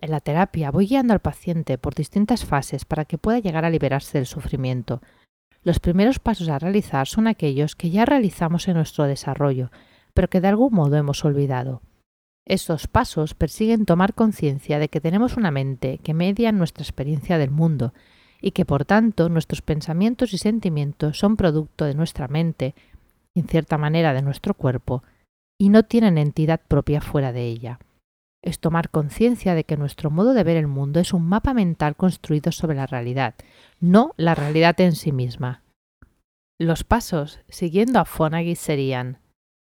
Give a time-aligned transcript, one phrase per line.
[0.00, 3.70] En la terapia voy guiando al paciente por distintas fases para que pueda llegar a
[3.70, 5.02] liberarse del sufrimiento.
[5.64, 9.70] Los primeros pasos a realizar son aquellos que ya realizamos en nuestro desarrollo,
[10.14, 11.82] pero que de algún modo hemos olvidado.
[12.46, 17.50] Estos pasos persiguen tomar conciencia de que tenemos una mente que media nuestra experiencia del
[17.50, 17.92] mundo
[18.40, 22.74] y que por tanto nuestros pensamientos y sentimientos son producto de nuestra mente
[23.34, 25.02] en cierta manera, de nuestro cuerpo
[25.58, 27.78] y no tienen entidad propia fuera de ella.
[28.42, 31.96] Es tomar conciencia de que nuestro modo de ver el mundo es un mapa mental
[31.96, 33.34] construido sobre la realidad,
[33.80, 35.62] no la realidad en sí misma.
[36.60, 39.18] Los pasos, siguiendo a Fonagy, serían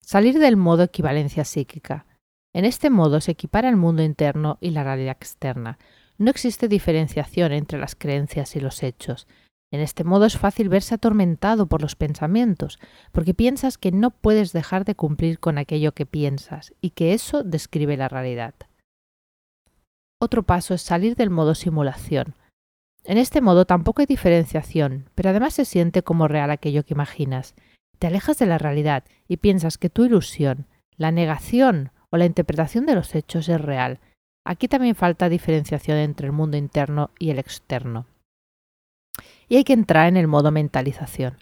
[0.00, 2.06] salir del modo equivalencia psíquica.
[2.54, 5.78] En este modo se equipara el mundo interno y la realidad externa.
[6.18, 9.26] No existe diferenciación entre las creencias y los hechos.
[9.72, 12.78] En este modo es fácil verse atormentado por los pensamientos,
[13.10, 17.42] porque piensas que no puedes dejar de cumplir con aquello que piensas y que eso
[17.42, 18.54] describe la realidad.
[20.20, 22.34] Otro paso es salir del modo simulación.
[23.04, 27.54] En este modo tampoco hay diferenciación, pero además se siente como real aquello que imaginas.
[27.98, 30.66] Te alejas de la realidad y piensas que tu ilusión,
[30.98, 34.00] la negación o la interpretación de los hechos es real.
[34.44, 38.06] Aquí también falta diferenciación entre el mundo interno y el externo
[39.52, 41.36] y hay que entrar en el modo mentalización.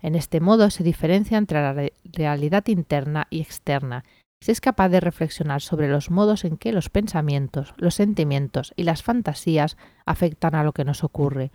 [0.00, 4.02] En este modo se diferencia entre la realidad interna y externa.
[4.42, 8.82] Se es capaz de reflexionar sobre los modos en que los pensamientos, los sentimientos y
[8.82, 11.52] las fantasías afectan a lo que nos ocurre.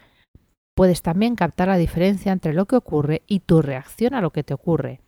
[0.78, 4.46] Puedes también captar la diferencia entre lo que ocurre y tu reacción a lo que
[4.46, 5.02] te ocurre.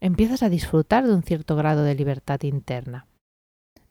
[0.00, 3.06] Empiezas a disfrutar de un cierto grado de libertad interna.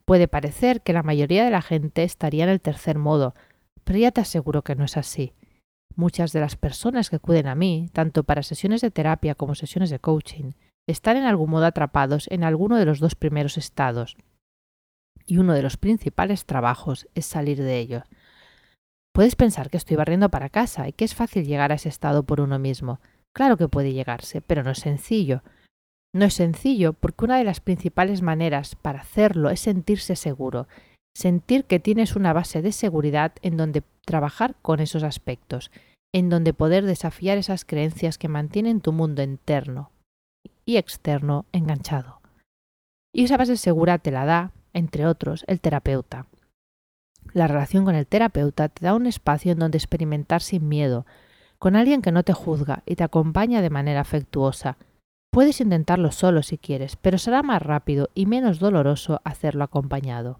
[0.03, 3.36] Puede parecer que la mayoría de la gente estaría en el tercer modo,
[3.84, 5.34] pero ya te aseguro que no es así.
[5.96, 9.90] Muchas de las personas que acuden a mí, tanto para sesiones de terapia como sesiones
[9.90, 10.52] de coaching,
[10.88, 14.18] están en algún modo atrapados en alguno de los dos primeros estados.
[15.26, 18.04] Y uno de los principales trabajos es salir de ellos.
[19.14, 22.24] Puedes pensar que estoy barriendo para casa y que es fácil llegar a ese estado
[22.24, 23.00] por uno mismo.
[23.34, 25.42] Claro que puede llegarse, pero no es sencillo.
[26.14, 30.68] No es sencillo porque una de las principales maneras para hacerlo es sentirse seguro,
[31.16, 35.72] sentir que tienes una base de seguridad en donde trabajar con esos aspectos,
[36.14, 39.92] en donde poder desafiar esas creencias que mantienen tu mundo interno
[40.66, 42.22] y externo enganchado.
[43.14, 46.28] Y esa base segura te la da, entre otros, el terapeuta.
[47.34, 51.06] La relación con el terapeuta te da un espacio en donde experimentar sin miedo,
[51.59, 54.78] con alguien que no te juzga y te acompaña de manera afectuosa.
[55.32, 60.40] Puedes intentarlo solo si quieres, pero será más rápido y menos doloroso hacerlo acompañado.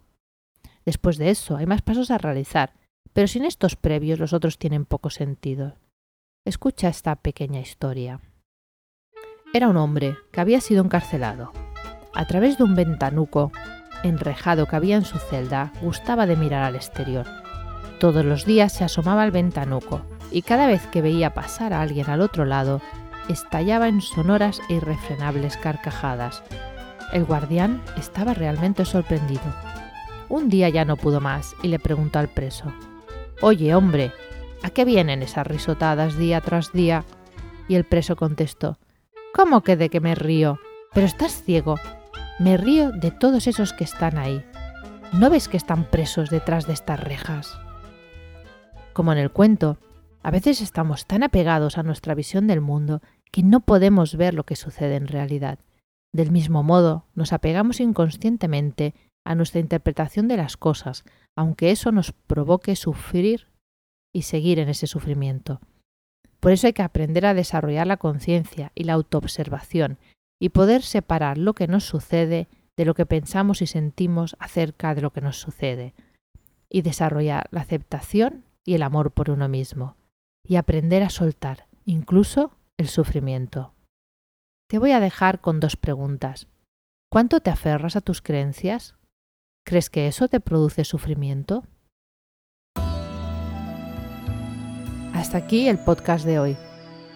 [0.86, 2.72] Después de eso, hay más pasos a realizar,
[3.12, 5.74] pero sin estos previos los otros tienen poco sentido.
[6.46, 8.20] Escucha esta pequeña historia.
[9.52, 11.52] Era un hombre que había sido encarcelado.
[12.14, 13.50] A través de un ventanuco
[14.04, 17.26] enrejado que había en su celda, gustaba de mirar al exterior.
[17.98, 22.08] Todos los días se asomaba al ventanuco y cada vez que veía pasar a alguien
[22.10, 22.80] al otro lado,
[23.28, 26.44] estallaba en sonoras e irrefrenables carcajadas.
[27.12, 29.65] El guardián estaba realmente sorprendido
[30.28, 32.72] un día ya no pudo más y le preguntó al preso,
[33.40, 34.12] Oye, hombre,
[34.62, 37.04] ¿a qué vienen esas risotadas día tras día?
[37.68, 38.78] Y el preso contestó,
[39.34, 40.58] ¿Cómo que de que me río?
[40.94, 41.76] Pero estás ciego.
[42.38, 44.42] Me río de todos esos que están ahí.
[45.12, 47.58] ¿No ves que están presos detrás de estas rejas?
[48.94, 49.76] Como en el cuento,
[50.22, 54.44] a veces estamos tan apegados a nuestra visión del mundo que no podemos ver lo
[54.44, 55.58] que sucede en realidad.
[56.12, 58.94] Del mismo modo, nos apegamos inconscientemente
[59.26, 61.04] a nuestra interpretación de las cosas,
[61.36, 63.48] aunque eso nos provoque sufrir
[64.14, 65.60] y seguir en ese sufrimiento.
[66.40, 69.98] Por eso hay que aprender a desarrollar la conciencia y la autoobservación
[70.40, 75.00] y poder separar lo que nos sucede de lo que pensamos y sentimos acerca de
[75.00, 75.94] lo que nos sucede,
[76.68, 79.96] y desarrollar la aceptación y el amor por uno mismo,
[80.46, 83.72] y aprender a soltar, incluso el sufrimiento.
[84.68, 86.48] Te voy a dejar con dos preguntas.
[87.10, 88.95] ¿Cuánto te aferras a tus creencias?
[89.66, 91.64] ¿Crees que eso te produce sufrimiento?
[95.12, 96.56] Hasta aquí el podcast de hoy.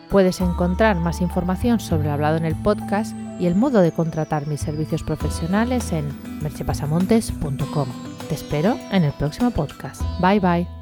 [0.09, 4.49] Puedes encontrar más información sobre el hablado en el podcast y el modo de contratar
[4.49, 6.09] mis servicios profesionales en
[6.43, 7.89] merchepasamontes.com.
[8.29, 10.03] Te espero en el próximo podcast.
[10.21, 10.80] Bye bye.